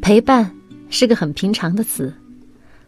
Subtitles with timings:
[0.00, 0.50] 陪伴
[0.88, 2.12] 是个很平常的词，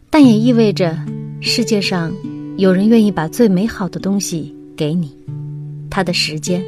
[0.09, 0.97] 但也意味着
[1.41, 2.11] 世界上
[2.57, 5.15] 有人愿意把最美好的东西给你，
[5.89, 6.63] 他的时间。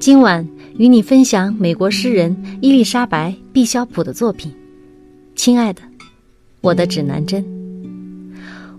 [0.00, 4.52] 今晚与你分享美国诗人伊丽莎白·毕肖普的作品。
[5.36, 5.80] 亲爱的，
[6.60, 7.44] 我的指南针。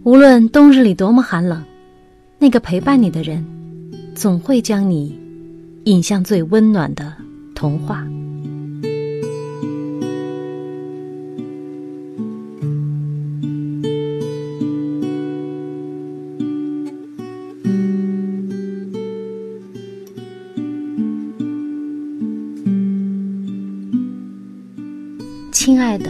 [0.03, 1.63] 无论冬日里多么寒冷，
[2.37, 3.45] 那个陪伴你的人，
[4.15, 5.17] 总会将你
[5.85, 7.13] 引向最温暖的
[7.55, 8.05] 童话。
[25.69, 26.09] 亲爱的，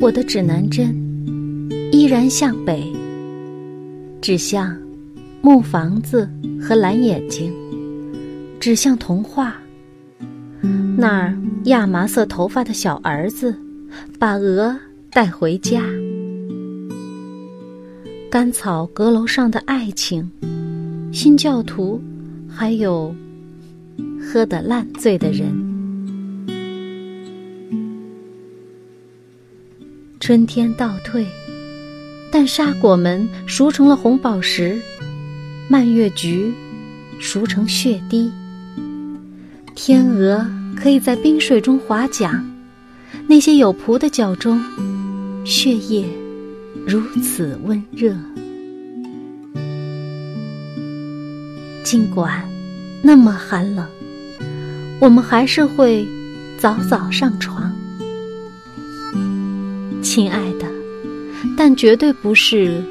[0.00, 0.96] 我的指南针
[1.92, 2.82] 依然向北，
[4.22, 4.74] 指向
[5.42, 6.26] 木房子
[6.58, 7.52] 和蓝眼睛，
[8.58, 9.54] 指向童话。
[10.96, 13.54] 那儿亚麻色头发的小儿子
[14.18, 14.74] 把鹅
[15.10, 15.82] 带回家，
[18.30, 20.26] 干草阁楼上的爱情，
[21.12, 22.00] 新教徒，
[22.48, 23.14] 还有
[24.18, 25.67] 喝得烂醉的人。
[30.28, 31.26] 春天倒退，
[32.30, 34.78] 但沙果们熟成了红宝石，
[35.70, 36.52] 蔓越菊
[37.18, 38.30] 熟成血滴。
[39.74, 42.44] 天鹅可以在冰水中划桨，
[43.26, 44.62] 那些有蹼的脚中，
[45.46, 46.04] 血液
[46.86, 48.14] 如此温热。
[51.82, 52.46] 尽管
[53.00, 53.86] 那么寒冷，
[55.00, 56.06] 我们还是会
[56.58, 57.57] 早早上床。
[60.10, 60.66] 亲爱的，
[61.54, 62.82] 但绝对不是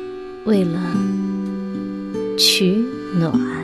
[0.46, 0.80] 为了
[2.38, 2.86] 取
[3.20, 3.57] 暖。